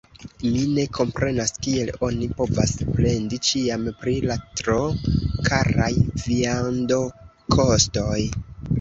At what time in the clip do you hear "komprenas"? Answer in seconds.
0.97-1.53